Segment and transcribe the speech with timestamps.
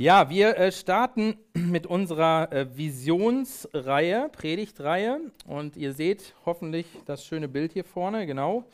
[0.00, 5.20] Ja, wir äh, starten mit unserer äh, Visionsreihe, Predigtreihe.
[5.46, 8.64] Und ihr seht hoffentlich das schöne Bild hier vorne, genau.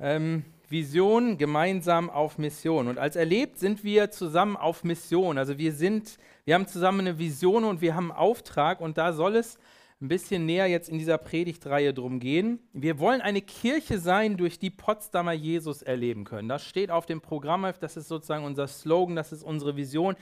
[0.00, 2.88] Ähm, Vision gemeinsam auf Mission.
[2.88, 5.36] Und als erlebt sind wir zusammen auf Mission.
[5.36, 6.16] Also wir sind,
[6.46, 9.58] wir haben zusammen eine Vision und wir haben einen Auftrag und da soll es
[10.00, 12.60] ein bisschen näher jetzt in dieser Predigtreihe drum gehen.
[12.74, 16.48] Wir wollen eine Kirche sein, durch die Potsdamer Jesus erleben können.
[16.48, 20.14] Das steht auf dem Programm, das ist sozusagen unser Slogan, das ist unsere Vision.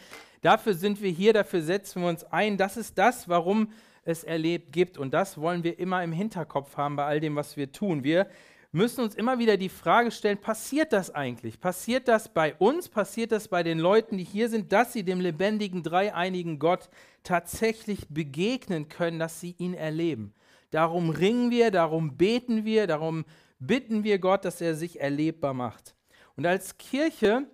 [0.42, 2.56] Dafür sind wir hier, dafür setzen wir uns ein.
[2.56, 3.72] Das ist das, warum
[4.04, 4.96] es erlebt gibt.
[4.96, 8.04] Und das wollen wir immer im Hinterkopf haben bei all dem, was wir tun.
[8.04, 8.28] Wir
[8.74, 11.60] müssen uns immer wieder die Frage stellen, passiert das eigentlich?
[11.60, 12.88] Passiert das bei uns?
[12.88, 16.90] Passiert das bei den Leuten, die hier sind, dass sie dem lebendigen, dreieinigen Gott
[17.22, 20.34] tatsächlich begegnen können, dass sie ihn erleben?
[20.70, 23.24] Darum ringen wir, darum beten wir, darum
[23.60, 25.94] bitten wir Gott, dass er sich erlebbar macht.
[26.36, 27.46] Und als Kirche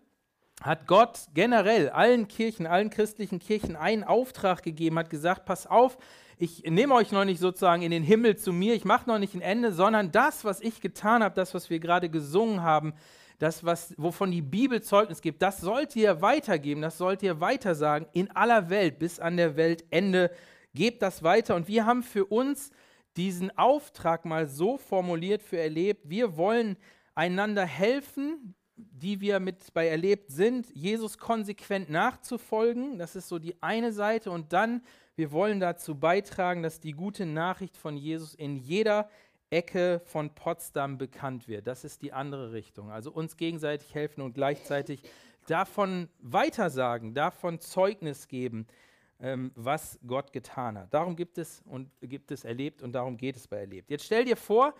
[0.60, 5.96] hat Gott generell allen Kirchen, allen christlichen Kirchen einen Auftrag gegeben, hat gesagt, pass auf,
[6.36, 9.34] ich nehme euch noch nicht sozusagen in den Himmel zu mir, ich mache noch nicht
[9.34, 12.94] ein Ende, sondern das, was ich getan habe, das, was wir gerade gesungen haben,
[13.38, 18.06] das, was, wovon die Bibel Zeugnis gibt, das sollt ihr weitergeben, das sollt ihr weitersagen
[18.12, 20.30] in aller Welt, bis an der Weltende.
[20.74, 21.56] Gebt das weiter.
[21.56, 22.70] Und wir haben für uns
[23.16, 26.08] diesen Auftrag mal so formuliert für erlebt.
[26.08, 26.76] Wir wollen
[27.14, 28.54] einander helfen,
[28.92, 32.98] die wir mit bei erlebt sind, Jesus konsequent nachzufolgen.
[32.98, 34.30] Das ist so die eine Seite.
[34.30, 34.82] Und dann
[35.20, 39.10] wir wollen dazu beitragen, dass die gute Nachricht von Jesus in jeder
[39.50, 41.66] Ecke von Potsdam bekannt wird.
[41.66, 42.90] Das ist die andere Richtung.
[42.90, 45.02] Also uns gegenseitig helfen und gleichzeitig
[45.46, 48.66] davon weitersagen, davon Zeugnis geben,
[49.20, 50.94] ähm, was Gott getan hat.
[50.94, 53.90] Darum gibt es und gibt es erlebt und darum geht es bei erlebt.
[53.90, 54.72] Jetzt stell dir vor,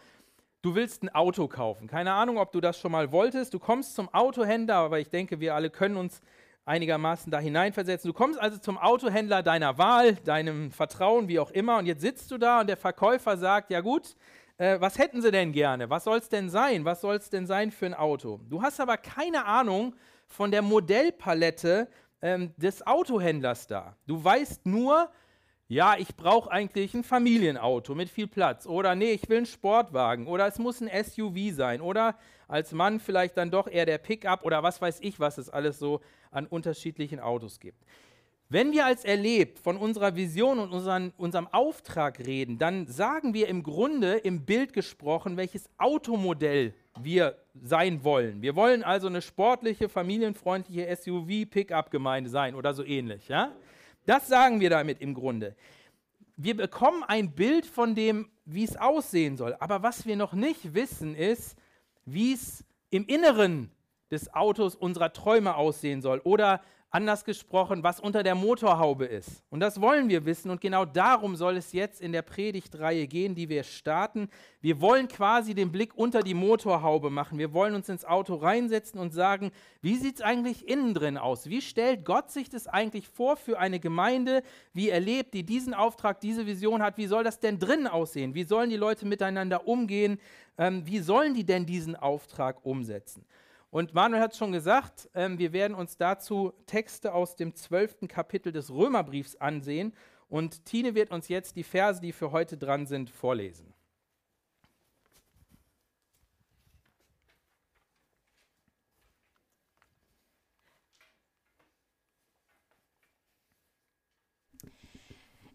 [0.62, 1.88] du willst ein Auto kaufen.
[1.88, 3.54] Keine Ahnung, ob du das schon mal wolltest.
[3.54, 6.20] Du kommst zum Autohändler, aber ich denke, wir alle können uns
[6.64, 8.08] einigermaßen da hineinversetzen.
[8.08, 12.30] Du kommst also zum Autohändler deiner Wahl, deinem Vertrauen, wie auch immer, und jetzt sitzt
[12.30, 14.14] du da und der Verkäufer sagt, ja gut,
[14.58, 15.90] äh, was hätten sie denn gerne?
[15.90, 16.84] Was soll es denn sein?
[16.84, 18.40] Was soll es denn sein für ein Auto?
[18.48, 19.96] Du hast aber keine Ahnung
[20.26, 21.88] von der Modellpalette
[22.22, 23.96] ähm, des Autohändlers da.
[24.06, 25.10] Du weißt nur,
[25.70, 28.66] ja, ich brauche eigentlich ein Familienauto mit viel Platz.
[28.66, 30.26] Oder nee, ich will einen Sportwagen.
[30.26, 31.80] Oder es muss ein SUV sein.
[31.80, 32.16] Oder
[32.48, 35.78] als Mann vielleicht dann doch eher der Pickup oder was weiß ich, was es alles
[35.78, 36.00] so
[36.32, 37.84] an unterschiedlichen Autos gibt.
[38.48, 43.46] Wenn wir als erlebt von unserer Vision und unseren, unserem Auftrag reden, dann sagen wir
[43.46, 48.42] im Grunde im Bild gesprochen, welches Automodell wir sein wollen.
[48.42, 53.28] Wir wollen also eine sportliche, familienfreundliche SUV-Pickup-Gemeinde sein oder so ähnlich.
[53.28, 53.52] Ja?
[54.10, 55.54] Das sagen wir damit im Grunde.
[56.36, 59.54] Wir bekommen ein Bild von dem, wie es aussehen soll.
[59.60, 61.56] Aber was wir noch nicht wissen, ist,
[62.06, 63.70] wie es im Inneren
[64.10, 69.44] des Autos unserer Träume aussehen soll oder anders gesprochen, was unter der Motorhaube ist.
[69.48, 73.36] Und das wollen wir wissen und genau darum soll es jetzt in der Predigtreihe gehen,
[73.36, 74.28] die wir starten.
[74.60, 77.38] Wir wollen quasi den Blick unter die Motorhaube machen.
[77.38, 81.48] Wir wollen uns ins Auto reinsetzen und sagen, wie sieht es eigentlich innen drin aus?
[81.48, 84.42] Wie stellt Gott sich das eigentlich vor für eine Gemeinde,
[84.72, 86.98] wie erlebt, die diesen Auftrag, diese Vision hat?
[86.98, 88.34] Wie soll das denn drinnen aussehen?
[88.34, 90.18] Wie sollen die Leute miteinander umgehen?
[90.58, 93.24] Ähm, wie sollen die denn diesen Auftrag umsetzen?
[93.70, 98.52] Und Manuel hat schon gesagt, ähm, wir werden uns dazu Texte aus dem zwölften Kapitel
[98.52, 99.94] des Römerbriefs ansehen.
[100.28, 103.72] Und Tine wird uns jetzt die Verse, die für heute dran sind, vorlesen.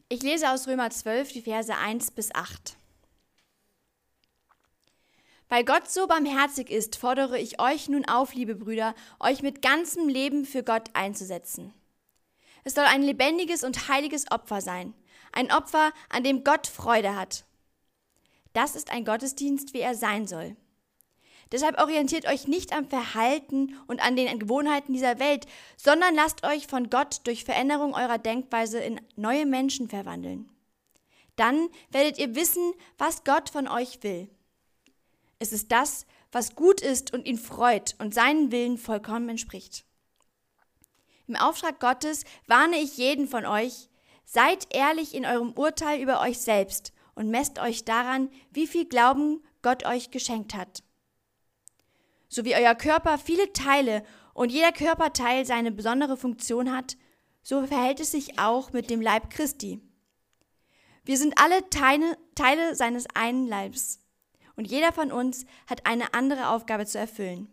[0.07, 2.77] Ich lese aus Römer 12 die Verse 1 bis 8.
[5.47, 10.07] Weil Gott so barmherzig ist, fordere ich euch nun auf, liebe Brüder, euch mit ganzem
[10.07, 11.73] Leben für Gott einzusetzen.
[12.63, 14.95] Es soll ein lebendiges und heiliges Opfer sein,
[15.31, 17.45] ein Opfer, an dem Gott Freude hat.
[18.53, 20.55] Das ist ein Gottesdienst, wie er sein soll.
[21.51, 25.45] Deshalb orientiert euch nicht am Verhalten und an den Gewohnheiten dieser Welt,
[25.77, 30.49] sondern lasst euch von Gott durch Veränderung eurer Denkweise in neue Menschen verwandeln.
[31.35, 34.27] Dann werdet ihr wissen, was Gott von euch will
[35.39, 39.85] es ist das, was gut ist und ihn freut und seinen Willen vollkommen entspricht.
[41.27, 43.89] Im Auftrag Gottes warne ich jeden von euch,
[44.25, 49.43] seid ehrlich in eurem Urteil über euch selbst und messt euch daran, wie viel Glauben
[49.61, 50.83] Gott euch geschenkt hat.
[52.27, 54.03] So wie euer Körper viele Teile
[54.33, 56.97] und jeder Körperteil seine besondere Funktion hat,
[57.41, 59.79] so verhält es sich auch mit dem Leib Christi.
[61.03, 64.04] Wir sind alle Teile, Teile seines einen Leibs
[64.55, 67.49] und jeder von uns hat eine andere Aufgabe zu erfüllen.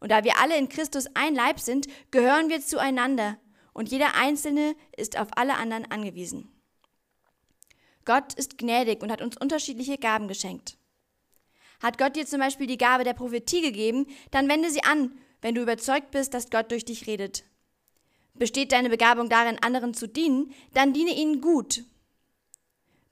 [0.00, 3.38] Und da wir alle in Christus ein Leib sind, gehören wir zueinander
[3.72, 6.48] und jeder Einzelne ist auf alle anderen angewiesen.
[8.04, 10.78] Gott ist gnädig und hat uns unterschiedliche Gaben geschenkt.
[11.80, 15.12] Hat Gott dir zum Beispiel die Gabe der Prophetie gegeben, dann wende sie an,
[15.42, 17.44] wenn du überzeugt bist, dass Gott durch dich redet.
[18.34, 21.84] Besteht deine Begabung darin, anderen zu dienen, dann diene ihnen gut.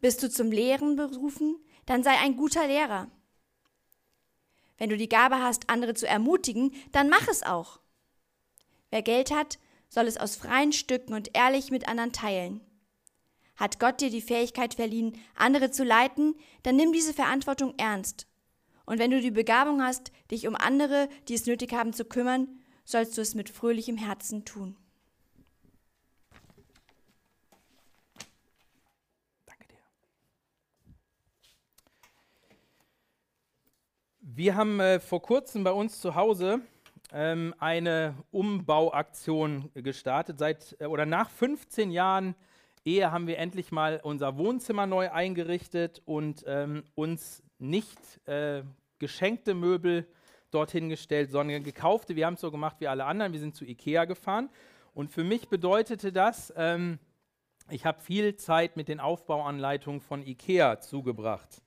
[0.00, 1.56] Bist du zum Lehren berufen,
[1.86, 3.10] dann sei ein guter Lehrer.
[4.78, 7.80] Wenn du die Gabe hast, andere zu ermutigen, dann mach es auch.
[8.90, 12.60] Wer Geld hat, soll es aus freien Stücken und ehrlich mit anderen teilen.
[13.56, 18.26] Hat Gott dir die Fähigkeit verliehen, andere zu leiten, dann nimm diese Verantwortung ernst.
[18.84, 22.60] Und wenn du die Begabung hast, dich um andere, die es nötig haben, zu kümmern,
[22.84, 24.76] sollst du es mit fröhlichem Herzen tun.
[34.38, 36.60] Wir haben äh, vor kurzem bei uns zu Hause
[37.10, 40.38] ähm, eine Umbauaktion gestartet.
[40.38, 42.34] Seit äh, oder nach 15 Jahren
[42.84, 47.98] Ehe haben wir endlich mal unser Wohnzimmer neu eingerichtet und ähm, uns nicht
[48.28, 48.62] äh,
[48.98, 50.06] geschenkte Möbel
[50.50, 52.14] dorthin gestellt, sondern gekaufte.
[52.14, 53.32] Wir haben es so gemacht wie alle anderen.
[53.32, 54.50] Wir sind zu Ikea gefahren.
[54.92, 56.98] Und für mich bedeutete das, ähm,
[57.70, 61.62] ich habe viel Zeit mit den Aufbauanleitungen von Ikea zugebracht.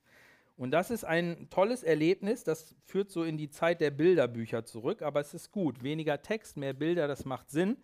[0.59, 5.01] Und das ist ein tolles Erlebnis, das führt so in die Zeit der Bilderbücher zurück,
[5.01, 5.83] aber es ist gut.
[5.83, 7.77] Weniger Text, mehr Bilder, das macht Sinn.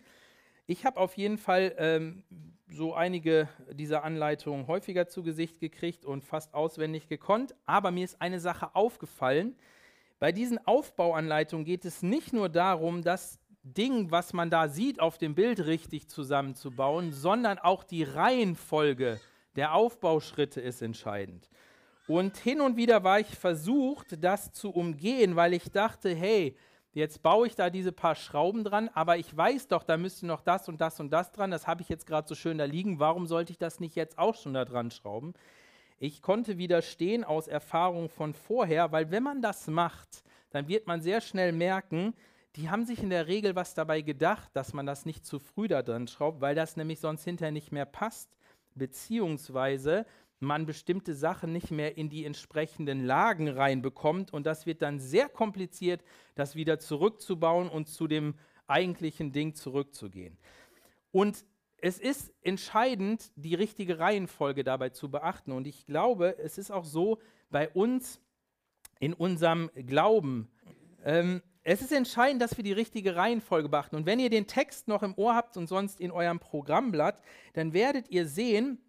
[0.68, 2.24] Ich habe auf jeden Fall ähm,
[2.68, 8.22] so einige dieser Anleitungen häufiger zu Gesicht gekriegt und fast auswendig gekonnt, aber mir ist
[8.22, 9.56] eine Sache aufgefallen.
[10.20, 15.18] Bei diesen Aufbauanleitungen geht es nicht nur darum, das Ding, was man da sieht, auf
[15.18, 19.22] dem Bild richtig zusammenzubauen, sondern auch die Reihenfolge
[19.56, 21.50] der Aufbauschritte ist entscheidend.
[22.08, 26.56] Und hin und wieder war ich versucht, das zu umgehen, weil ich dachte, hey,
[26.94, 30.42] jetzt baue ich da diese paar Schrauben dran, aber ich weiß doch, da müsste noch
[30.42, 31.52] das und das und das dran.
[31.52, 33.00] Das habe ich jetzt gerade so schön da liegen.
[33.00, 35.34] Warum sollte ich das nicht jetzt auch schon da dran schrauben?
[35.98, 41.02] Ich konnte widerstehen aus Erfahrung von vorher, weil wenn man das macht, dann wird man
[41.02, 42.14] sehr schnell merken,
[42.56, 45.68] die haben sich in der Regel was dabei gedacht, dass man das nicht zu früh
[45.68, 48.30] da dran schraubt, weil das nämlich sonst hinterher nicht mehr passt.
[48.76, 50.06] Beziehungsweise
[50.40, 55.30] man bestimmte Sachen nicht mehr in die entsprechenden Lagen reinbekommt und das wird dann sehr
[55.30, 56.04] kompliziert,
[56.36, 58.36] das wieder zurückzubauen und zu dem
[58.68, 60.38] eigentlichen Ding zurückzugehen.
[61.12, 61.46] Und
[61.78, 65.52] es ist entscheidend, die richtige Reihenfolge dabei zu beachten.
[65.52, 67.20] Und ich glaube, es ist auch so
[67.52, 68.20] bei uns
[69.00, 70.50] in unserem Glauben.
[71.04, 73.96] Ähm, es ist entscheidend, dass wir die richtige Reihenfolge beachten.
[73.96, 77.22] Und wenn ihr den Text noch im Ohr habt und sonst in eurem Programmblatt,
[77.54, 78.80] dann werdet ihr sehen,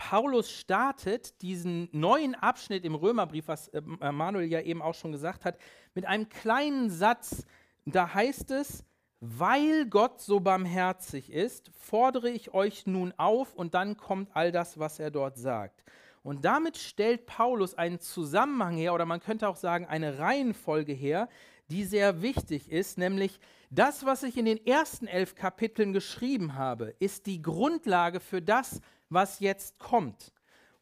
[0.00, 5.44] Paulus startet diesen neuen Abschnitt im Römerbrief, was äh, Manuel ja eben auch schon gesagt
[5.44, 5.58] hat,
[5.94, 7.44] mit einem kleinen Satz.
[7.84, 8.82] Da heißt es,
[9.20, 14.78] weil Gott so barmherzig ist, fordere ich euch nun auf und dann kommt all das,
[14.78, 15.84] was er dort sagt.
[16.22, 21.28] Und damit stellt Paulus einen Zusammenhang her, oder man könnte auch sagen, eine Reihenfolge her,
[21.68, 23.38] die sehr wichtig ist, nämlich
[23.68, 28.80] das, was ich in den ersten elf Kapiteln geschrieben habe, ist die Grundlage für das,
[29.10, 30.32] was jetzt kommt.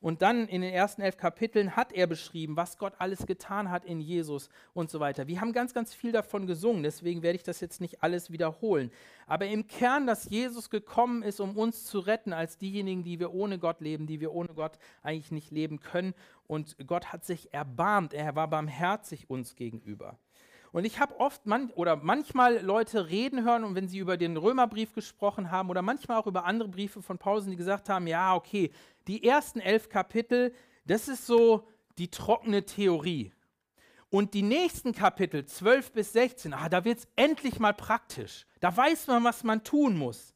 [0.00, 3.84] Und dann in den ersten elf Kapiteln hat er beschrieben, was Gott alles getan hat
[3.84, 5.26] in Jesus und so weiter.
[5.26, 8.92] Wir haben ganz, ganz viel davon gesungen, deswegen werde ich das jetzt nicht alles wiederholen.
[9.26, 13.34] Aber im Kern, dass Jesus gekommen ist, um uns zu retten, als diejenigen, die wir
[13.34, 16.14] ohne Gott leben, die wir ohne Gott eigentlich nicht leben können.
[16.46, 20.16] Und Gott hat sich erbarmt, er war barmherzig uns gegenüber.
[20.72, 24.36] Und ich habe oft man, oder manchmal Leute reden hören und wenn sie über den
[24.36, 28.34] Römerbrief gesprochen haben oder manchmal auch über andere Briefe von Pausen, die gesagt haben, ja,
[28.34, 28.70] okay,
[29.06, 30.52] die ersten elf Kapitel,
[30.84, 33.32] das ist so die trockene Theorie.
[34.10, 38.46] Und die nächsten Kapitel, 12 bis 16, ah, da wird es endlich mal praktisch.
[38.60, 40.34] Da weiß man, was man tun muss.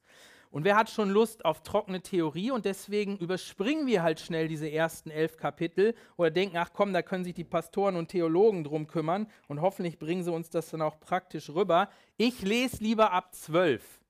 [0.53, 2.51] Und wer hat schon Lust auf trockene Theorie?
[2.51, 7.01] Und deswegen überspringen wir halt schnell diese ersten elf Kapitel oder denken, ach komm, da
[7.01, 10.83] können sich die Pastoren und Theologen drum kümmern und hoffentlich bringen sie uns das dann
[10.83, 11.89] auch praktisch rüber.
[12.19, 14.03] Ich lese lieber ab zwölf.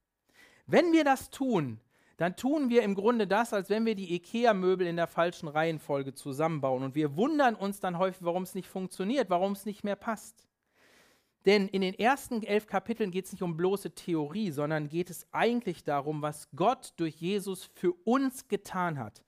[0.66, 1.78] Wenn wir das tun,
[2.16, 6.12] dann tun wir im Grunde das, als wenn wir die IKEA-Möbel in der falschen Reihenfolge
[6.12, 6.82] zusammenbauen.
[6.82, 10.48] Und wir wundern uns dann häufig, warum es nicht funktioniert, warum es nicht mehr passt.
[11.44, 15.26] Denn in den ersten elf Kapiteln geht es nicht um bloße Theorie, sondern geht es
[15.32, 19.24] eigentlich darum, was Gott durch Jesus für uns getan hat.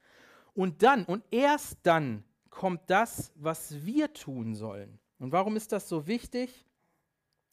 [0.55, 5.01] Und dann und erst dann kommt das, was wir tun sollen.
[5.19, 6.65] Und warum ist das so wichtig,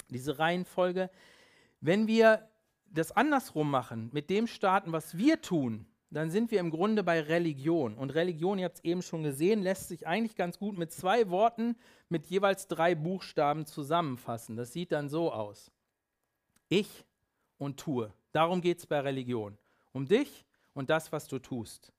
[0.09, 1.09] diese Reihenfolge?
[1.79, 2.47] Wenn wir
[2.85, 7.21] das andersrum machen, mit dem starten, was wir tun, dann sind wir im Grunde bei
[7.21, 7.95] Religion.
[7.95, 11.29] Und Religion, ihr habt es eben schon gesehen, lässt sich eigentlich ganz gut mit zwei
[11.29, 11.75] Worten
[12.09, 14.57] mit jeweils drei Buchstaben zusammenfassen.
[14.57, 15.71] Das sieht dann so aus.
[16.67, 17.05] Ich
[17.57, 18.13] und tue.
[18.33, 19.57] Darum geht es bei Religion.
[19.93, 21.93] Um dich und das, was du tust.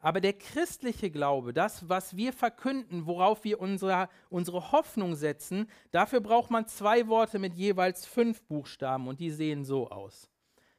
[0.00, 6.20] Aber der christliche Glaube, das, was wir verkünden, worauf wir unsere, unsere Hoffnung setzen, dafür
[6.20, 10.28] braucht man zwei Worte mit jeweils fünf Buchstaben und die sehen so aus.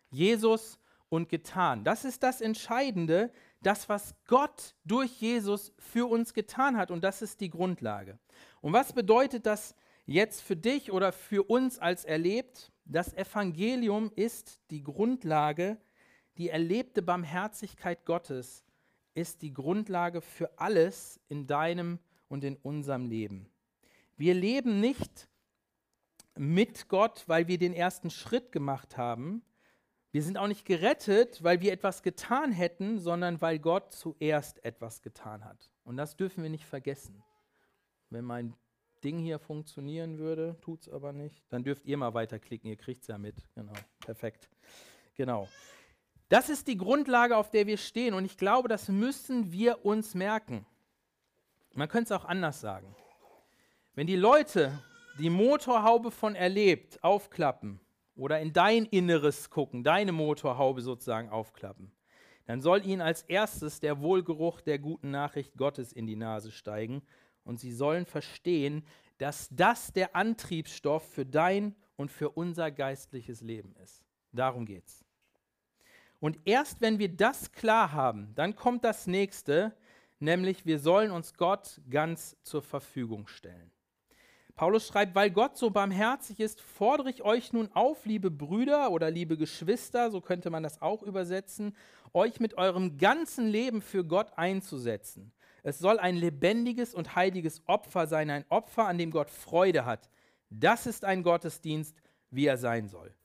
[0.09, 1.83] Jesus und getan.
[1.83, 7.21] Das ist das Entscheidende, das, was Gott durch Jesus für uns getan hat und das
[7.21, 8.19] ist die Grundlage.
[8.61, 9.75] Und was bedeutet das
[10.05, 12.71] jetzt für dich oder für uns als erlebt?
[12.85, 15.77] Das Evangelium ist die Grundlage,
[16.37, 18.63] die erlebte Barmherzigkeit Gottes
[19.13, 21.99] ist die Grundlage für alles in deinem
[22.29, 23.49] und in unserem Leben.
[24.15, 25.27] Wir leben nicht
[26.37, 29.41] mit Gott, weil wir den ersten Schritt gemacht haben.
[30.11, 35.03] Wir sind auch nicht gerettet, weil wir etwas getan hätten, sondern weil Gott zuerst etwas
[35.03, 35.69] getan hat.
[35.83, 37.23] Und das dürfen wir nicht vergessen.
[38.09, 38.55] Wenn mein
[39.03, 43.01] Ding hier funktionieren würde, tut es aber nicht, dann dürft ihr mal weiterklicken, ihr kriegt
[43.03, 43.35] es ja mit.
[43.53, 44.49] Genau, perfekt.
[45.15, 45.47] Genau.
[46.27, 48.13] Das ist die Grundlage, auf der wir stehen.
[48.13, 50.65] Und ich glaube, das müssen wir uns merken.
[51.73, 52.95] Man könnte es auch anders sagen.
[53.93, 54.71] Wenn die Leute
[55.19, 57.79] die Motorhaube von Erlebt aufklappen
[58.19, 61.91] oder in dein Inneres gucken, deine Motorhaube sozusagen aufklappen,
[62.45, 67.01] dann soll ihnen als erstes der Wohlgeruch der guten Nachricht Gottes in die Nase steigen
[67.43, 68.83] und sie sollen verstehen,
[69.19, 74.05] dass das der Antriebsstoff für dein und für unser geistliches Leben ist.
[74.31, 75.05] Darum geht's.
[76.19, 79.73] Und erst wenn wir das klar haben, dann kommt das nächste,
[80.19, 83.71] nämlich wir sollen uns Gott ganz zur Verfügung stellen.
[84.59, 89.09] Paulus schreibt, weil Gott so barmherzig ist, fordere ich euch nun auf, liebe Brüder oder
[89.09, 91.77] liebe Geschwister, so könnte man das auch übersetzen,
[92.11, 95.31] euch mit eurem ganzen Leben für Gott einzusetzen.
[95.63, 100.09] Es soll ein lebendiges und heiliges Opfer sein, ein Opfer, an dem Gott Freude hat.
[100.49, 101.95] Das ist ein Gottesdienst,
[102.29, 103.15] wie er sein soll.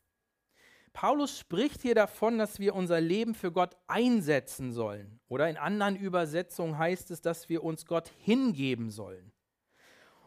[0.92, 5.18] Paulus spricht hier davon, dass wir unser Leben für Gott einsetzen sollen.
[5.26, 9.33] Oder in anderen Übersetzungen heißt es, dass wir uns Gott hingeben sollen.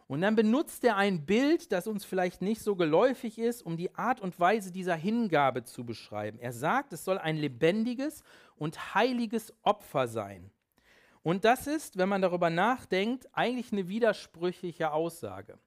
[0.08, 3.94] Und dann benutzt er ein Bild, das uns vielleicht nicht so geläufig ist, um die
[3.96, 6.40] Art und Weise dieser Hingabe zu beschreiben.
[6.40, 8.24] Er sagt, es soll ein lebendiges
[8.56, 10.50] und heiliges Opfer sein.
[11.24, 15.60] Und das ist, wenn man darüber nachdenkt, eigentlich eine widersprüchliche Aussage.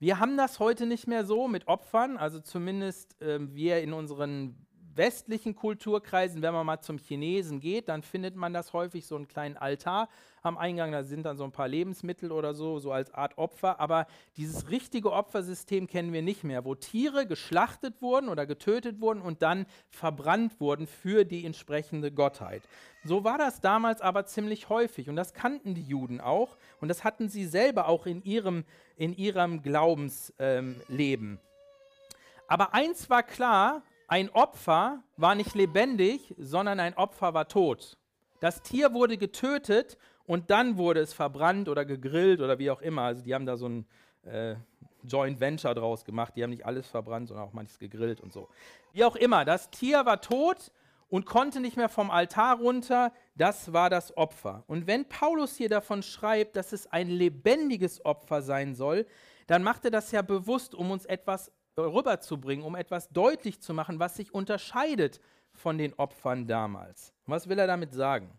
[0.00, 4.66] Wir haben das heute nicht mehr so mit Opfern, also zumindest äh, wir in unseren
[4.96, 9.28] westlichen Kulturkreisen, wenn man mal zum Chinesen geht, dann findet man das häufig so einen
[9.28, 10.08] kleinen Altar
[10.42, 13.80] am Eingang, da sind dann so ein paar Lebensmittel oder so, so als Art Opfer,
[13.80, 19.20] aber dieses richtige Opfersystem kennen wir nicht mehr, wo Tiere geschlachtet wurden oder getötet wurden
[19.20, 22.62] und dann verbrannt wurden für die entsprechende Gottheit.
[23.04, 27.04] So war das damals aber ziemlich häufig und das kannten die Juden auch und das
[27.04, 28.64] hatten sie selber auch in ihrem,
[28.96, 31.30] in ihrem Glaubensleben.
[31.32, 31.38] Ähm,
[32.48, 37.98] aber eins war klar, ein Opfer war nicht lebendig, sondern ein Opfer war tot.
[38.40, 43.02] Das Tier wurde getötet und dann wurde es verbrannt oder gegrillt oder wie auch immer.
[43.02, 43.86] Also die haben da so ein
[44.24, 44.56] äh,
[45.02, 46.34] Joint Venture draus gemacht.
[46.36, 48.48] Die haben nicht alles verbrannt, sondern auch manches gegrillt und so.
[48.92, 50.72] Wie auch immer, das Tier war tot
[51.08, 53.12] und konnte nicht mehr vom Altar runter.
[53.36, 54.64] Das war das Opfer.
[54.66, 59.06] Und wenn Paulus hier davon schreibt, dass es ein lebendiges Opfer sein soll,
[59.46, 63.98] dann macht er das ja bewusst, um uns etwas rüberzubringen, um etwas deutlich zu machen,
[63.98, 65.20] was sich unterscheidet
[65.52, 67.12] von den Opfern damals.
[67.26, 68.30] Was will er damit sagen?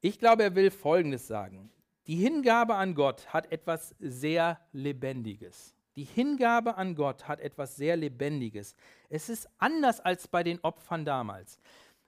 [0.00, 1.70] Ich glaube, er will Folgendes sagen.
[2.06, 5.74] Die Hingabe an Gott hat etwas sehr Lebendiges.
[5.96, 8.76] Die Hingabe an Gott hat etwas sehr Lebendiges.
[9.10, 11.58] Es ist anders als bei den Opfern damals.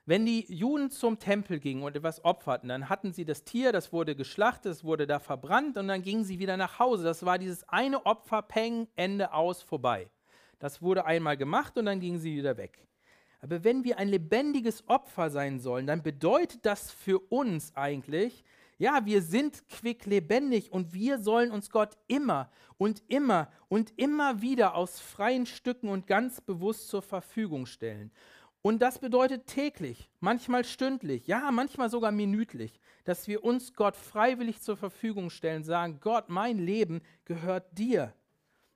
[0.05, 3.93] Wenn die Juden zum Tempel gingen und etwas opferten, dann hatten sie das Tier, das
[3.93, 7.03] wurde geschlachtet, es wurde da verbrannt und dann gingen sie wieder nach Hause.
[7.03, 10.09] Das war dieses eine Opfer, Peng, Ende aus, vorbei.
[10.61, 12.85] Das wurde einmal gemacht und dann gingen sie wieder weg.
[13.41, 18.43] Aber wenn wir ein lebendiges Opfer sein sollen, dann bedeutet das für uns eigentlich,
[18.77, 24.75] ja, wir sind quicklebendig und wir sollen uns Gott immer und immer und immer wieder
[24.75, 28.11] aus freien Stücken und ganz bewusst zur Verfügung stellen.
[28.61, 34.61] Und das bedeutet täglich, manchmal stündlich, ja, manchmal sogar minütlich, dass wir uns Gott freiwillig
[34.61, 38.13] zur Verfügung stellen, sagen, Gott, mein Leben gehört dir.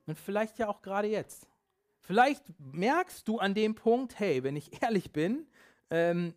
[0.08, 1.48] Und vielleicht ja auch gerade jetzt.
[2.05, 5.47] Vielleicht merkst du an dem Punkt, hey, wenn ich ehrlich bin,
[5.89, 6.35] ähm,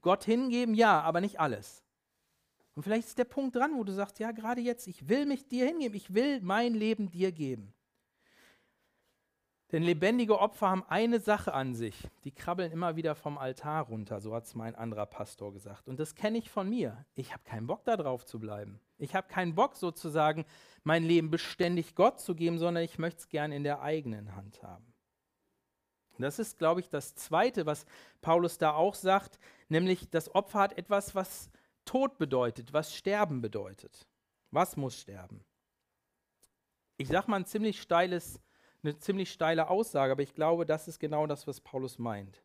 [0.00, 1.84] Gott hingeben, ja, aber nicht alles.
[2.74, 5.46] Und vielleicht ist der Punkt dran, wo du sagst, ja, gerade jetzt, ich will mich
[5.46, 7.72] dir hingeben, ich will mein Leben dir geben.
[9.70, 12.08] Denn lebendige Opfer haben eine Sache an sich.
[12.24, 15.88] Die krabbeln immer wieder vom Altar runter, so hat es mein anderer Pastor gesagt.
[15.88, 17.06] Und das kenne ich von mir.
[17.14, 18.80] Ich habe keinen Bock darauf zu bleiben.
[19.02, 20.44] Ich habe keinen Bock sozusagen,
[20.84, 24.62] mein Leben beständig Gott zu geben, sondern ich möchte es gern in der eigenen Hand
[24.62, 24.92] haben.
[26.18, 27.84] Das ist, glaube ich, das Zweite, was
[28.20, 31.50] Paulus da auch sagt, nämlich das Opfer hat etwas, was
[31.84, 34.06] Tod bedeutet, was Sterben bedeutet.
[34.52, 35.44] Was muss sterben?
[36.96, 38.40] Ich sage mal ein ziemlich steiles,
[38.84, 42.42] eine ziemlich steile Aussage, aber ich glaube, das ist genau das, was Paulus meint.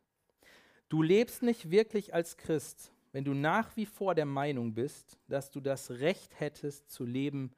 [0.88, 5.50] Du lebst nicht wirklich als Christ, wenn du nach wie vor der Meinung bist, dass
[5.50, 7.50] du das Recht hättest zu leben,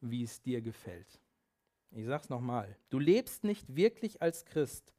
[0.00, 1.20] wie es dir gefällt.
[1.90, 2.76] Ich sage es nochmal.
[2.90, 4.94] Du lebst nicht wirklich als Christ,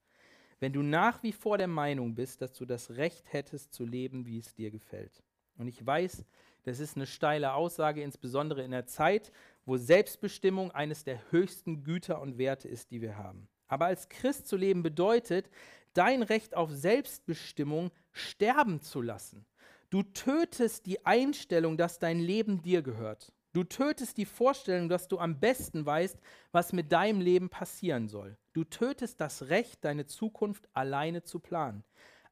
[0.59, 4.25] wenn du nach wie vor der Meinung bist, dass du das Recht hättest zu leben,
[4.25, 5.23] wie es dir gefällt.
[5.57, 6.25] Und ich weiß,
[6.63, 9.31] das ist eine steile Aussage, insbesondere in der Zeit,
[9.63, 13.47] wo Selbstbestimmung eines der höchsten Güter und Werte ist, die wir haben.
[13.69, 15.49] Aber als Christ zu leben bedeutet,
[15.93, 19.45] dein Recht auf Selbstbestimmung sterben zu lassen.
[19.91, 23.33] Du tötest die Einstellung, dass dein Leben dir gehört.
[23.51, 26.17] Du tötest die Vorstellung, dass du am besten weißt,
[26.53, 28.37] was mit deinem Leben passieren soll.
[28.53, 31.83] Du tötest das Recht, deine Zukunft alleine zu planen.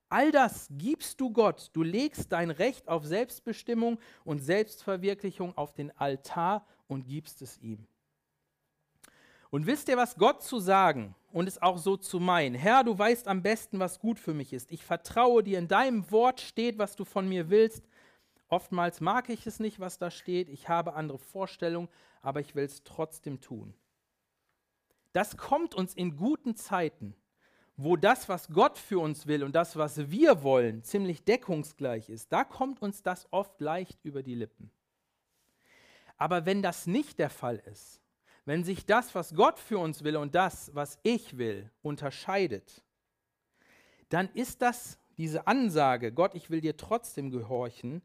[0.07, 1.69] All das gibst du Gott.
[1.73, 7.85] Du legst dein Recht auf Selbstbestimmung und Selbstverwirklichung auf den Altar und gibst es ihm.
[9.49, 12.55] Und wisst ihr, was Gott zu sagen und es auch so zu meinen?
[12.55, 14.71] Herr, du weißt am besten, was gut für mich ist.
[14.71, 17.88] Ich vertraue dir, in deinem Wort steht, was du von mir willst.
[18.48, 20.50] Oftmals mag ich es nicht, was da steht.
[20.50, 21.89] Ich habe andere Vorstellungen,
[22.21, 23.74] aber ich will es trotzdem tun.
[25.13, 27.15] Das kommt uns in guten Zeiten
[27.81, 32.31] wo das, was Gott für uns will und das, was wir wollen, ziemlich deckungsgleich ist,
[32.33, 34.69] da kommt uns das oft leicht über die Lippen.
[36.17, 37.98] Aber wenn das nicht der Fall ist,
[38.49, 42.81] wenn sich das, was Gott für uns will und das, was ich will, unterscheidet,
[44.09, 48.01] dann ist das diese Ansage, Gott, ich will dir trotzdem gehorchen,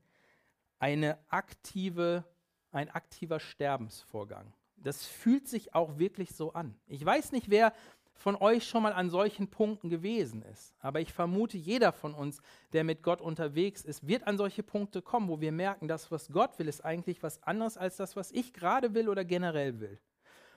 [0.79, 2.25] eine aktive,
[2.73, 4.53] ein aktiver Sterbensvorgang.
[4.77, 6.75] Das fühlt sich auch wirklich so an.
[6.89, 7.73] Ich weiß nicht, wer
[8.13, 10.75] von euch schon mal an solchen Punkten gewesen ist.
[10.79, 12.43] Aber ich vermute, jeder von uns,
[12.75, 16.29] der mit Gott unterwegs ist, wird an solche Punkte kommen, wo wir merken, das, was
[16.29, 19.99] Gott will, ist eigentlich was anderes als das, was ich gerade will oder generell will.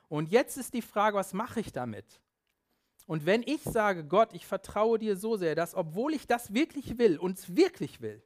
[0.09, 2.21] Und jetzt ist die Frage, was mache ich damit?
[3.05, 6.97] Und wenn ich sage, Gott, ich vertraue dir so sehr, dass obwohl ich das wirklich
[6.97, 8.21] will und es wirklich will,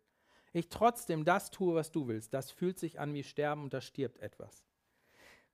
[0.53, 3.79] ich trotzdem das tue, was du willst, das fühlt sich an wie Sterben und da
[3.79, 4.65] stirbt etwas.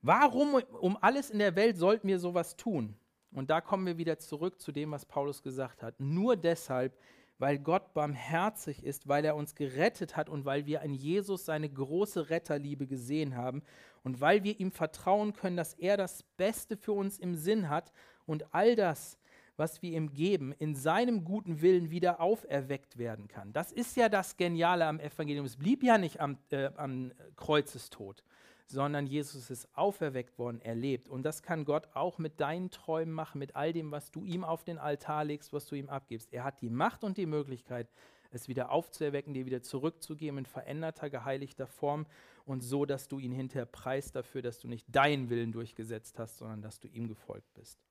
[0.02, 2.96] Warum um alles in der Welt sollten wir sowas tun?
[3.32, 6.00] Und da kommen wir wieder zurück zu dem, was Paulus gesagt hat.
[6.00, 6.98] Nur deshalb,
[7.40, 11.70] weil Gott barmherzig ist, weil er uns gerettet hat und weil wir in Jesus seine
[11.70, 13.64] große Retterliebe gesehen haben
[14.04, 17.92] und weil wir ihm vertrauen können, dass er das Beste für uns im Sinn hat
[18.26, 19.18] und all das,
[19.56, 23.54] was wir ihm geben, in seinem guten Willen wieder auferweckt werden kann.
[23.54, 25.46] Das ist ja das Geniale am Evangelium.
[25.46, 28.24] Es blieb ja nicht am, äh, am Kreuzestod,
[28.68, 31.08] sondern Jesus ist auferweckt worden, erlebt.
[31.08, 34.44] Und das kann Gott auch mit deinen Träumen machen, mit all dem, was du ihm
[34.44, 36.34] auf den Altar legst, was du ihm abgibst.
[36.34, 37.88] Er hat die Macht und die Möglichkeit,
[38.32, 42.06] es wieder aufzuerwecken, dir wieder zurückzugeben in veränderter, geheiligter Form
[42.46, 46.38] und so, dass du ihn hinterher preist dafür, dass du nicht deinen Willen durchgesetzt hast,
[46.38, 47.87] sondern dass du ihm gefolgt bist.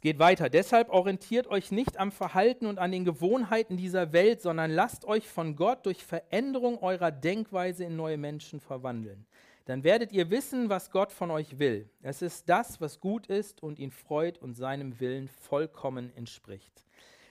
[0.00, 0.48] Es geht weiter.
[0.48, 5.28] Deshalb orientiert euch nicht am Verhalten und an den Gewohnheiten dieser Welt, sondern lasst euch
[5.28, 9.26] von Gott durch Veränderung eurer Denkweise in neue Menschen verwandeln.
[9.66, 11.90] Dann werdet ihr wissen, was Gott von euch will.
[12.00, 16.86] Es ist das, was gut ist und ihn freut und seinem Willen vollkommen entspricht.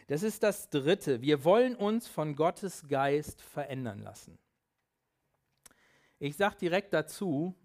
[0.06, 1.24] Das ist das Dritte.
[1.24, 4.38] Wir wollen uns von Gottes Geist verändern lassen.
[6.20, 7.56] Ich sage direkt dazu,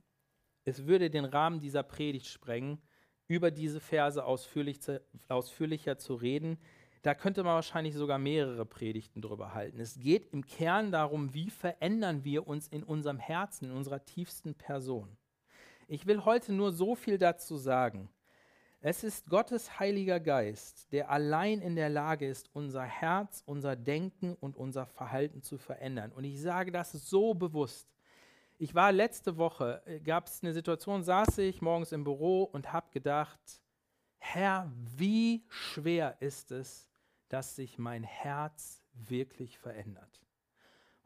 [0.65, 2.81] es würde den Rahmen dieser Predigt sprengen,
[3.29, 6.59] über diese Verse ausführlich zu, ausführlicher zu reden.
[7.03, 9.79] Da könnte man wahrscheinlich sogar mehrere Predigten drüber halten.
[9.79, 14.55] Es geht im Kern darum, wie verändern wir uns in unserem Herzen, in unserer tiefsten
[14.55, 15.17] Person.
[15.87, 18.09] Ich will heute nur so viel dazu sagen.
[18.81, 24.35] Es ist Gottes Heiliger Geist, der allein in der Lage ist, unser Herz, unser Denken
[24.35, 26.13] und unser Verhalten zu verändern.
[26.13, 27.94] Und ich sage das so bewusst,
[28.59, 32.73] ich war letzte Woche, äh, gab es eine Situation, saß ich morgens im Büro und
[32.73, 33.41] habe gedacht,
[34.19, 36.89] Herr, wie schwer ist es,
[37.29, 40.23] dass sich mein Herz wirklich verändert.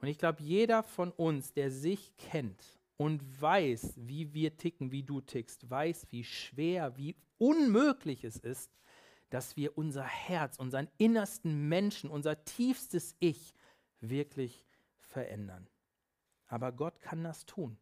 [0.01, 5.03] Und ich glaube, jeder von uns, der sich kennt und weiß, wie wir ticken, wie
[5.03, 8.71] du tickst, weiß, wie schwer, wie unmöglich es ist,
[9.31, 13.55] dass wir unser Herz, unseren innersten Menschen, unser tiefstes Ich
[14.01, 14.67] wirklich
[14.99, 15.69] verändern.
[16.49, 17.79] Aber Gott kann das tun.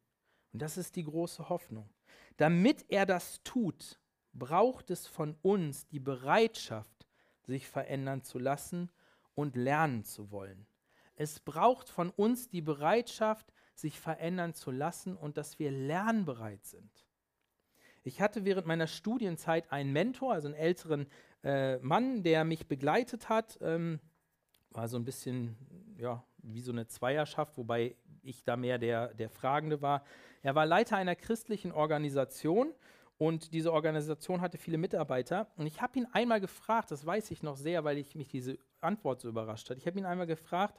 [0.52, 1.88] Und das ist die große Hoffnung.
[2.36, 4.00] Damit er das tut,
[4.32, 7.06] braucht es von uns die Bereitschaft,
[7.42, 8.90] sich verändern zu lassen
[9.34, 10.66] und lernen zu wollen.
[11.14, 17.06] Es braucht von uns die Bereitschaft, sich verändern zu lassen und dass wir lernbereit sind.
[18.02, 21.06] Ich hatte während meiner Studienzeit einen Mentor, also einen älteren
[21.42, 23.58] äh, Mann, der mich begleitet hat.
[23.60, 24.00] Ähm,
[24.70, 25.56] war so ein bisschen,
[25.98, 27.96] ja, wie so eine Zweierschaft, wobei
[28.26, 30.04] ich da mehr der, der Fragende war.
[30.42, 32.72] Er war Leiter einer christlichen Organisation
[33.18, 35.48] und diese Organisation hatte viele Mitarbeiter.
[35.56, 38.58] Und ich habe ihn einmal gefragt, das weiß ich noch sehr, weil ich mich diese
[38.80, 39.78] Antwort so überrascht hat.
[39.78, 40.78] Ich habe ihn einmal gefragt,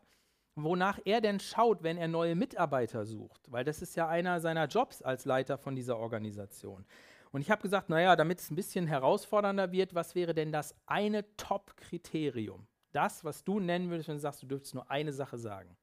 [0.56, 4.66] wonach er denn schaut, wenn er neue Mitarbeiter sucht, weil das ist ja einer seiner
[4.66, 6.86] Jobs als Leiter von dieser Organisation.
[7.32, 10.76] Und ich habe gesagt, naja, damit es ein bisschen herausfordernder wird, was wäre denn das
[10.86, 12.68] eine Top-Kriterium?
[12.92, 15.76] Das, was du nennen würdest, wenn du sagst, du dürftest nur eine Sache sagen.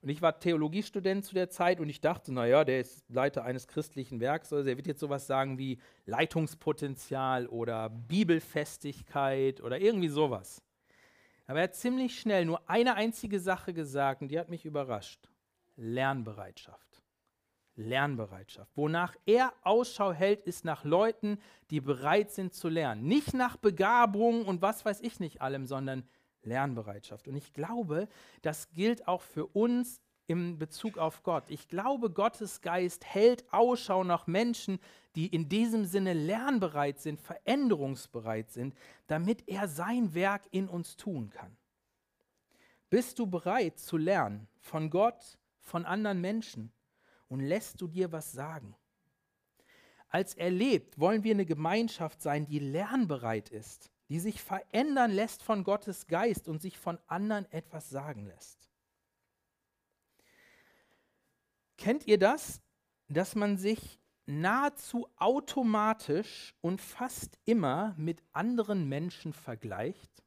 [0.00, 3.66] Und ich war Theologiestudent zu der Zeit und ich dachte, naja, der ist Leiter eines
[3.66, 10.62] christlichen Werks, also er wird jetzt sowas sagen wie Leitungspotenzial oder Bibelfestigkeit oder irgendwie sowas.
[11.46, 15.28] Aber er hat ziemlich schnell nur eine einzige Sache gesagt und die hat mich überrascht.
[15.76, 17.02] Lernbereitschaft.
[17.78, 18.70] Lernbereitschaft.
[18.76, 21.38] Wonach er Ausschau hält, ist nach Leuten,
[21.70, 23.04] die bereit sind zu lernen.
[23.04, 26.06] Nicht nach Begabung und was weiß ich nicht allem, sondern
[26.48, 27.28] Lernbereitschaft.
[27.28, 28.08] Und ich glaube,
[28.42, 31.44] das gilt auch für uns im Bezug auf Gott.
[31.48, 34.78] Ich glaube, Gottes Geist hält Ausschau nach Menschen,
[35.16, 38.74] die in diesem Sinne lernbereit sind, veränderungsbereit sind,
[39.06, 41.56] damit er sein Werk in uns tun kann.
[42.90, 46.72] Bist du bereit zu lernen von Gott, von anderen Menschen
[47.28, 48.74] und lässt du dir was sagen?
[50.08, 55.64] Als erlebt wollen wir eine Gemeinschaft sein, die lernbereit ist, die sich verändern lässt von
[55.64, 58.70] Gottes Geist und sich von anderen etwas sagen lässt.
[61.76, 62.60] Kennt ihr das,
[63.08, 70.22] dass man sich nahezu automatisch und fast immer mit anderen Menschen vergleicht?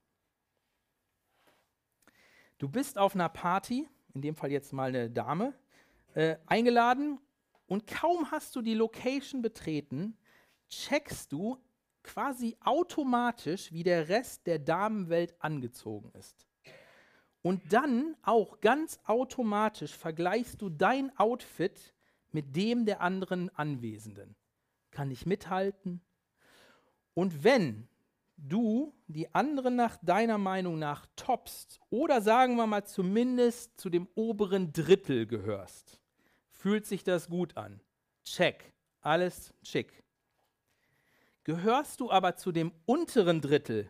[2.58, 5.54] Du bist auf einer Party, in dem Fall jetzt mal eine Dame,
[6.14, 7.20] äh, eingeladen
[7.66, 10.18] und kaum hast du die Location betreten,
[10.70, 11.58] checkst du
[12.04, 16.48] quasi automatisch, wie der Rest der Damenwelt angezogen ist.
[17.42, 21.94] Und dann auch ganz automatisch vergleichst du dein Outfit
[22.32, 24.36] mit dem der anderen Anwesenden.
[24.92, 26.02] Kann ich mithalten?
[27.14, 27.88] Und wenn
[28.38, 34.08] du die anderen nach deiner Meinung nach toppst oder sagen wir mal zumindest zu dem
[34.16, 36.00] oberen Drittel gehörst,
[36.50, 37.82] fühlt sich das gut an.
[38.24, 38.74] Check.
[39.02, 40.01] Alles schick.
[41.44, 43.90] Gehörst du aber zu dem unteren Drittel,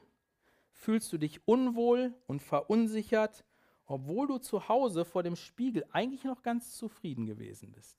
[0.71, 3.43] fühlst du dich unwohl und verunsichert,
[3.85, 7.97] obwohl du zu Hause vor dem Spiegel eigentlich noch ganz zufrieden gewesen bist.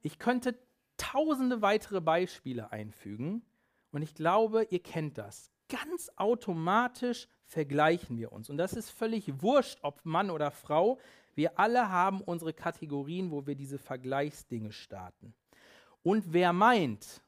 [0.00, 0.58] Ich könnte
[0.98, 3.42] tausende weitere Beispiele einfügen
[3.90, 5.50] und ich glaube, ihr kennt das.
[5.68, 8.50] Ganz automatisch vergleichen wir uns.
[8.50, 10.98] Und das ist völlig wurscht, ob Mann oder Frau.
[11.34, 15.34] Wir alle haben unsere Kategorien, wo wir diese Vergleichsdinge starten.
[16.02, 17.22] Und wer meint,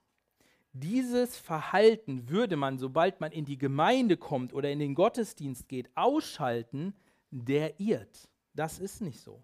[0.72, 5.90] dieses Verhalten würde man, sobald man in die Gemeinde kommt oder in den Gottesdienst geht,
[5.96, 6.94] ausschalten,
[7.30, 8.28] der irrt.
[8.54, 9.42] Das ist nicht so.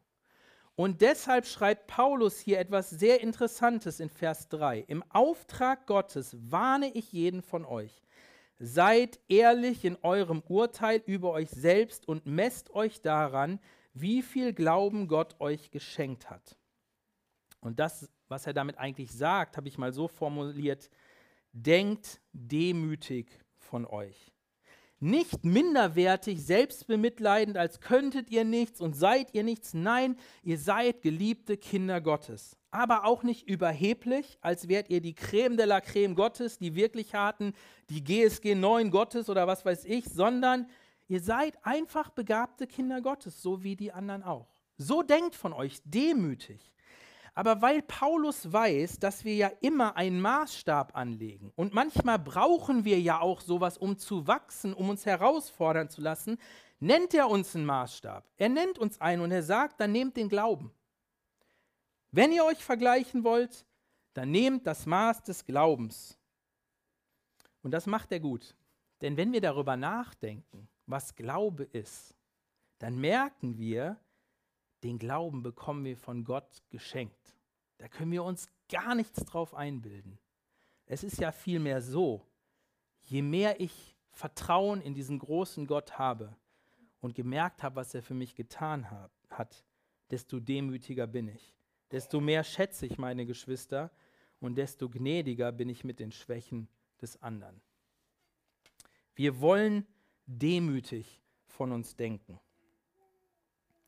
[0.77, 4.81] Und deshalb schreibt Paulus hier etwas sehr Interessantes in Vers 3.
[4.89, 8.03] Im Auftrag Gottes warne ich jeden von euch.
[8.59, 13.59] Seid ehrlich in eurem Urteil über euch selbst und messt euch daran,
[13.95, 16.57] wie viel Glauben Gott euch geschenkt hat.
[17.61, 20.91] Und das, was er damit eigentlich sagt, habe ich mal so formuliert,
[21.57, 24.33] denkt demütig von euch.
[24.99, 29.75] Nicht minderwertig, selbstbemitleidend, als könntet ihr nichts und seid ihr nichts.
[29.75, 32.57] Nein, ihr seid geliebte Kinder Gottes.
[32.71, 37.15] Aber auch nicht überheblich, als wärt ihr die Creme de la Creme Gottes, die wirklich
[37.15, 37.53] harten,
[37.91, 40.67] die GSG 9 Gottes oder was weiß ich, sondern
[41.09, 44.49] ihr seid einfach begabte Kinder Gottes, so wie die anderen auch.
[44.79, 46.73] So denkt von euch demütig.
[47.37, 52.99] Aber weil Paulus weiß, dass wir ja immer einen Maßstab anlegen und manchmal brauchen wir
[52.99, 56.39] ja auch sowas, um zu wachsen, um uns herausfordern zu lassen,
[56.81, 58.27] nennt er uns einen Maßstab.
[58.39, 60.73] Er nennt uns einen und er sagt, dann nehmt den Glauben.
[62.11, 63.67] Wenn ihr euch vergleichen wollt,
[64.15, 66.19] dann nehmt das Maß des Glaubens.
[67.63, 68.57] Und das macht er gut.
[69.03, 72.15] Denn wenn wir darüber nachdenken, was Glaube ist,
[72.79, 73.99] dann merken wir,
[74.87, 77.37] den Glauben bekommen wir von Gott geschenkt.
[77.79, 80.19] Da können wir uns gar nichts drauf einbilden.
[80.87, 82.25] Es ist ja vielmehr so,
[83.03, 86.35] je mehr ich Vertrauen in diesen großen Gott habe
[87.01, 88.89] und gemerkt habe, was er für mich getan
[89.29, 89.65] hat,
[90.11, 91.55] desto demütiger bin ich.
[91.91, 93.91] Desto mehr schätze ich meine Geschwister
[94.41, 96.69] und desto gnädiger bin ich mit den Schwächen
[97.01, 97.61] des anderen.
[99.15, 99.87] Wir wollen
[100.27, 102.41] demütig von uns denken.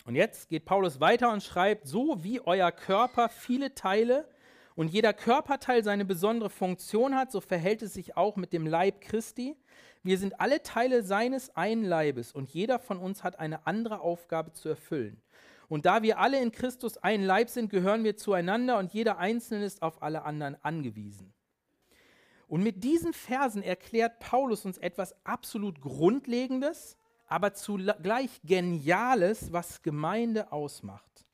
[0.09, 4.27] Und jetzt geht Paulus weiter und schreibt, so wie euer Körper viele Teile
[4.75, 9.03] und jeder Körperteil seine besondere Funktion hat, so verhält es sich auch mit dem Leib
[9.03, 9.55] Christi.
[10.03, 14.55] Wir sind alle Teile seines einen Leibes und jeder von uns hat eine andere Aufgabe
[14.55, 15.21] zu erfüllen.
[15.68, 19.66] Und da wir alle in Christus ein Leib sind, gehören wir zueinander und jeder Einzelne
[19.66, 21.35] ist auf alle anderen angewiesen.
[22.47, 26.97] Und mit diesen Versen erklärt Paulus uns etwas absolut Grundlegendes,
[27.29, 31.27] aber zugleich Geniales, was Gemeinde ausmacht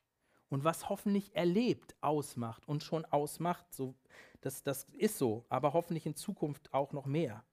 [0.49, 3.65] und was hoffentlich erlebt ausmacht und schon ausmacht.
[3.73, 3.95] So,
[4.41, 7.43] das, das ist so, aber hoffentlich in Zukunft auch noch mehr.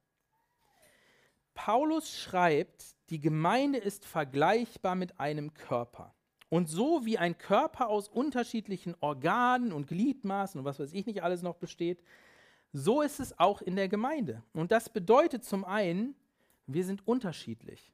[1.54, 6.14] Paulus schreibt, die Gemeinde ist vergleichbar mit einem Körper.
[6.48, 11.22] Und so wie ein Körper aus unterschiedlichen Organen und Gliedmaßen und was weiß ich nicht
[11.22, 12.02] alles noch besteht,
[12.72, 14.42] so ist es auch in der Gemeinde.
[14.52, 16.14] Und das bedeutet zum einen,
[16.66, 17.92] wir sind unterschiedlich.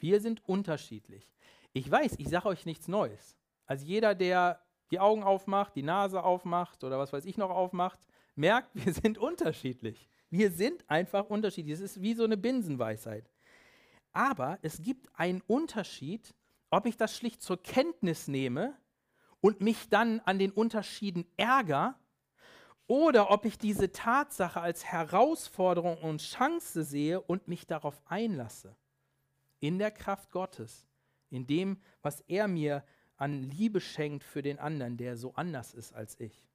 [0.00, 1.32] Wir sind unterschiedlich.
[1.72, 3.36] Ich weiß, ich sage euch nichts Neues.
[3.66, 4.60] Also jeder, der
[4.90, 8.00] die Augen aufmacht, die Nase aufmacht oder was weiß ich noch aufmacht,
[8.34, 10.08] merkt, wir sind unterschiedlich.
[10.30, 11.74] Wir sind einfach unterschiedlich.
[11.74, 13.30] Es ist wie so eine Binsenweisheit.
[14.12, 16.34] Aber es gibt einen Unterschied
[16.70, 18.74] ob ich das schlicht zur Kenntnis nehme
[19.40, 21.94] und mich dann an den Unterschieden ärgere,
[22.86, 28.74] oder ob ich diese Tatsache als Herausforderung und Chance sehe und mich darauf einlasse.
[29.60, 30.86] In der Kraft Gottes,
[31.30, 32.84] in dem, was er mir
[33.16, 36.46] an Liebe schenkt für den anderen, der so anders ist als ich.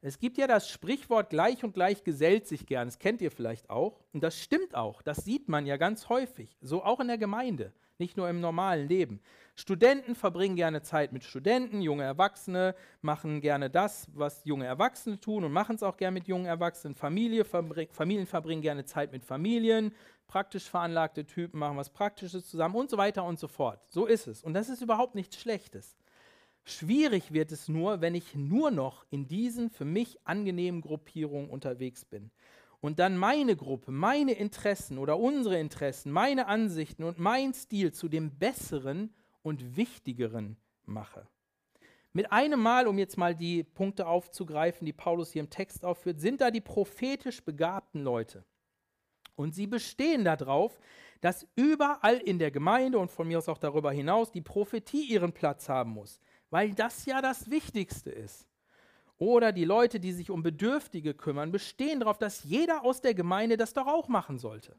[0.00, 3.70] Es gibt ja das Sprichwort gleich und gleich gesellt sich gern, das kennt ihr vielleicht
[3.70, 4.04] auch.
[4.12, 7.72] Und das stimmt auch, das sieht man ja ganz häufig, so auch in der Gemeinde
[7.98, 9.20] nicht nur im normalen Leben.
[9.56, 15.44] Studenten verbringen gerne Zeit mit Studenten, junge Erwachsene machen gerne das, was junge Erwachsene tun
[15.44, 16.96] und machen es auch gerne mit jungen Erwachsenen.
[16.96, 19.94] Familie verbring, Familien verbringen gerne Zeit mit Familien,
[20.26, 23.84] praktisch veranlagte Typen machen was Praktisches zusammen und so weiter und so fort.
[23.90, 24.42] So ist es.
[24.42, 25.96] Und das ist überhaupt nichts Schlechtes.
[26.64, 32.04] Schwierig wird es nur, wenn ich nur noch in diesen für mich angenehmen Gruppierungen unterwegs
[32.04, 32.30] bin
[32.84, 38.08] und dann meine Gruppe, meine Interessen oder unsere Interessen, meine Ansichten und mein Stil zu
[38.08, 41.26] dem besseren und wichtigeren mache.
[42.12, 46.20] Mit einem Mal, um jetzt mal die Punkte aufzugreifen, die Paulus hier im Text aufführt,
[46.20, 48.44] sind da die prophetisch begabten Leute.
[49.34, 50.78] Und sie bestehen darauf,
[51.22, 55.32] dass überall in der Gemeinde und von mir aus auch darüber hinaus die Prophetie ihren
[55.32, 56.20] Platz haben muss,
[56.50, 58.46] weil das ja das Wichtigste ist.
[59.24, 63.56] Oder die Leute, die sich um Bedürftige kümmern, bestehen darauf, dass jeder aus der Gemeinde
[63.56, 64.78] das doch auch machen sollte.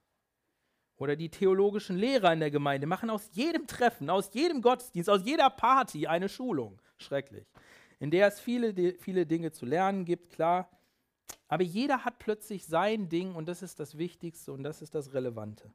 [0.98, 5.26] Oder die theologischen Lehrer in der Gemeinde machen aus jedem Treffen, aus jedem Gottesdienst, aus
[5.26, 6.80] jeder Party eine Schulung.
[6.98, 7.48] Schrecklich.
[8.00, 10.70] In der es viele, viele Dinge zu lernen gibt, klar.
[11.48, 15.16] Aber jeder hat plötzlich sein Ding und das ist das Wichtigste und das ist das
[15.16, 15.74] Relevante.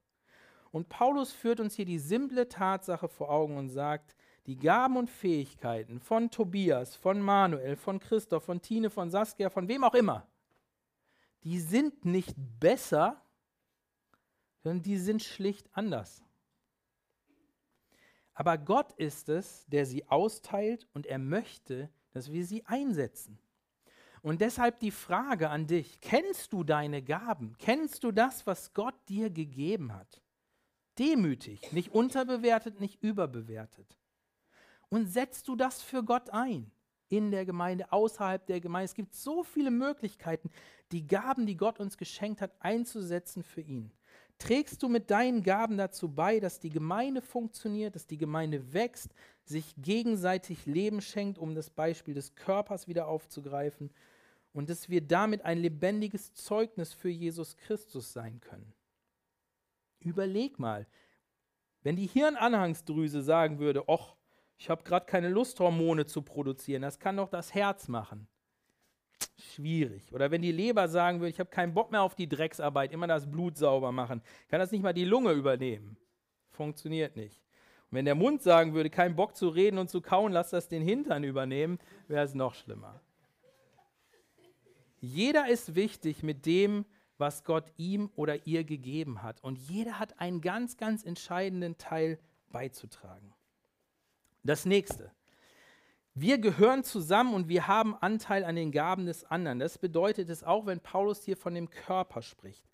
[0.70, 4.14] Und Paulus führt uns hier die simple Tatsache vor Augen und sagt,
[4.46, 9.68] die Gaben und Fähigkeiten von Tobias, von Manuel, von Christoph, von Tine, von Saskia, von
[9.68, 10.26] wem auch immer,
[11.44, 13.20] die sind nicht besser,
[14.62, 16.22] sondern die sind schlicht anders.
[18.34, 23.38] Aber Gott ist es, der sie austeilt und er möchte, dass wir sie einsetzen.
[24.22, 27.54] Und deshalb die Frage an dich, kennst du deine Gaben?
[27.58, 30.22] Kennst du das, was Gott dir gegeben hat?
[30.98, 33.99] Demütig, nicht unterbewertet, nicht überbewertet.
[34.90, 36.70] Und setzt du das für Gott ein?
[37.08, 38.84] In der Gemeinde, außerhalb der Gemeinde.
[38.84, 40.50] Es gibt so viele Möglichkeiten,
[40.92, 43.90] die Gaben, die Gott uns geschenkt hat, einzusetzen für ihn.
[44.38, 49.12] Trägst du mit deinen Gaben dazu bei, dass die Gemeinde funktioniert, dass die Gemeinde wächst,
[49.44, 53.90] sich gegenseitig Leben schenkt, um das Beispiel des Körpers wieder aufzugreifen,
[54.52, 58.72] und dass wir damit ein lebendiges Zeugnis für Jesus Christus sein können?
[60.00, 60.86] Überleg mal,
[61.82, 64.16] wenn die Hirnanhangsdrüse sagen würde, ach,
[64.60, 66.82] ich habe gerade keine Lust, Hormone zu produzieren.
[66.82, 68.28] Das kann doch das Herz machen.
[69.38, 70.12] Schwierig.
[70.12, 73.06] Oder wenn die Leber sagen würde, ich habe keinen Bock mehr auf die Drecksarbeit, immer
[73.06, 75.96] das Blut sauber machen, kann das nicht mal die Lunge übernehmen.
[76.50, 77.40] Funktioniert nicht.
[77.90, 80.68] Und wenn der Mund sagen würde, keinen Bock zu reden und zu kauen, lass das
[80.68, 83.00] den Hintern übernehmen, wäre es noch schlimmer.
[84.98, 86.84] Jeder ist wichtig mit dem,
[87.16, 89.42] was Gott ihm oder ihr gegeben hat.
[89.42, 92.18] Und jeder hat einen ganz, ganz entscheidenden Teil
[92.50, 93.32] beizutragen.
[94.42, 95.12] Das nächste.
[96.14, 99.58] Wir gehören zusammen und wir haben Anteil an den Gaben des anderen.
[99.58, 102.64] Das bedeutet es auch, wenn Paulus hier von dem Körper spricht.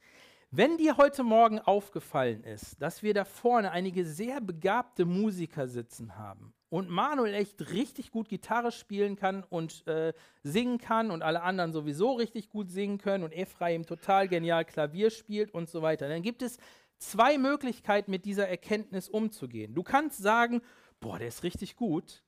[0.50, 6.16] Wenn dir heute Morgen aufgefallen ist, dass wir da vorne einige sehr begabte Musiker sitzen
[6.16, 10.12] haben und Manuel echt richtig gut Gitarre spielen kann und äh,
[10.44, 15.10] singen kann und alle anderen sowieso richtig gut singen können und Ephraim total genial Klavier
[15.10, 16.58] spielt und so weiter, dann gibt es
[16.98, 19.74] zwei Möglichkeiten, mit dieser Erkenntnis umzugehen.
[19.74, 20.62] Du kannst sagen,
[21.00, 22.24] boah, der ist richtig gut.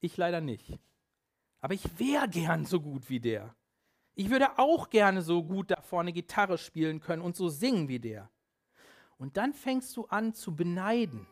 [0.00, 0.78] Ich leider nicht.
[1.60, 3.54] Aber ich wäre gern so gut wie der.
[4.14, 8.00] Ich würde auch gerne so gut da vorne Gitarre spielen können und so singen wie
[8.00, 8.30] der.
[9.16, 11.26] Und dann fängst du an zu beneiden.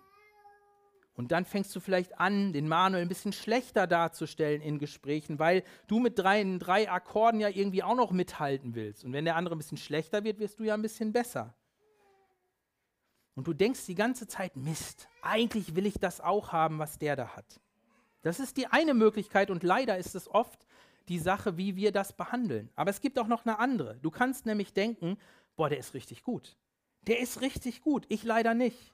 [1.15, 5.65] Und dann fängst du vielleicht an, den Manuel ein bisschen schlechter darzustellen in Gesprächen, weil
[5.87, 9.05] du mit drei, drei Akkorden ja irgendwie auch noch mithalten willst.
[9.05, 11.55] Und wenn der andere ein bisschen schlechter wird, wirst du ja ein bisschen besser.
[13.37, 17.15] Und du denkst die ganze Zeit, Mist, eigentlich will ich das auch haben, was der
[17.15, 17.61] da hat.
[18.23, 20.67] Das ist die eine Möglichkeit und leider ist es oft
[21.09, 22.71] die Sache, wie wir das behandeln.
[22.75, 23.99] Aber es gibt auch noch eine andere.
[24.03, 25.19] Du kannst nämlich denken,
[25.55, 26.57] boah, der ist richtig gut.
[27.03, 28.93] Der ist richtig gut, ich leider nicht.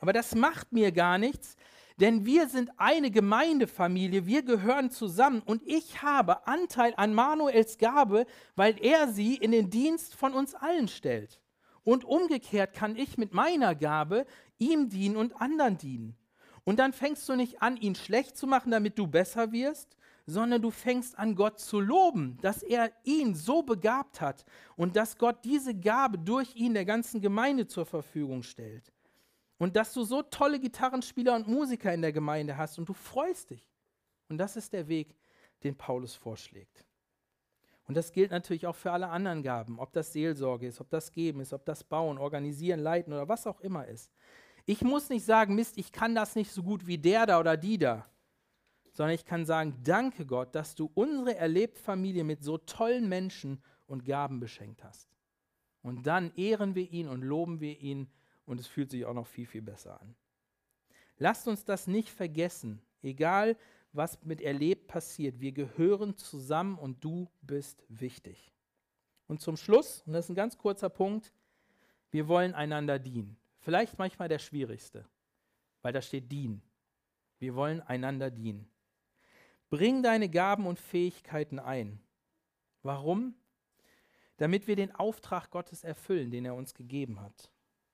[0.00, 1.56] Aber das macht mir gar nichts,
[1.98, 8.26] denn wir sind eine Gemeindefamilie, wir gehören zusammen und ich habe Anteil an Manuels Gabe,
[8.54, 11.40] weil er sie in den Dienst von uns allen stellt.
[11.86, 14.26] Und umgekehrt kann ich mit meiner Gabe
[14.58, 16.16] ihm dienen und anderen dienen.
[16.64, 19.96] Und dann fängst du nicht an, ihn schlecht zu machen, damit du besser wirst,
[20.26, 24.44] sondern du fängst an, Gott zu loben, dass er ihn so begabt hat
[24.74, 28.92] und dass Gott diese Gabe durch ihn der ganzen Gemeinde zur Verfügung stellt.
[29.56, 33.50] Und dass du so tolle Gitarrenspieler und Musiker in der Gemeinde hast und du freust
[33.50, 33.64] dich.
[34.28, 35.14] Und das ist der Weg,
[35.62, 36.84] den Paulus vorschlägt.
[37.86, 41.12] Und das gilt natürlich auch für alle anderen Gaben, ob das Seelsorge ist, ob das
[41.12, 44.12] Geben ist, ob das Bauen, Organisieren, Leiten oder was auch immer ist.
[44.64, 47.56] Ich muss nicht sagen, Mist, ich kann das nicht so gut wie der da oder
[47.56, 48.06] die da,
[48.92, 54.04] sondern ich kann sagen, danke Gott, dass du unsere Erlebtfamilie mit so tollen Menschen und
[54.04, 55.08] Gaben beschenkt hast.
[55.82, 58.10] Und dann ehren wir ihn und loben wir ihn
[58.44, 60.16] und es fühlt sich auch noch viel, viel besser an.
[61.18, 63.56] Lasst uns das nicht vergessen, egal
[63.96, 65.40] was mit Erlebt passiert.
[65.40, 68.52] Wir gehören zusammen und du bist wichtig.
[69.26, 71.32] Und zum Schluss, und das ist ein ganz kurzer Punkt,
[72.10, 73.36] wir wollen einander dienen.
[73.58, 75.04] Vielleicht manchmal der schwierigste,
[75.82, 76.62] weil da steht dienen.
[77.38, 78.68] Wir wollen einander dienen.
[79.68, 82.00] Bring deine Gaben und Fähigkeiten ein.
[82.82, 83.34] Warum?
[84.36, 87.50] Damit wir den Auftrag Gottes erfüllen, den er uns gegeben hat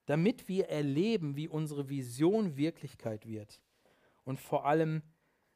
[0.07, 3.61] damit wir erleben, wie unsere Vision Wirklichkeit wird
[4.25, 5.03] und vor allem,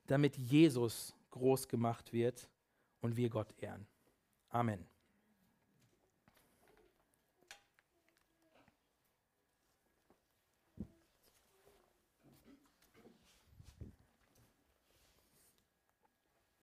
[0.07, 2.49] damit Jesus groß gemacht wird
[3.01, 3.87] und wir Gott ehren.
[4.49, 4.87] Amen.